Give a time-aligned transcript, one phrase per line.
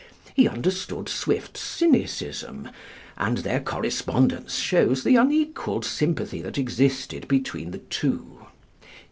[0.33, 2.69] He understood Swift's cynicism,
[3.19, 8.47] and their correspondence shows the unequaled sympathy that existed between the two.